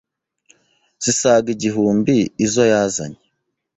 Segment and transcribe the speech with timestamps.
[1.03, 2.15] zisaga igihumbi
[2.45, 3.19] izo yazanye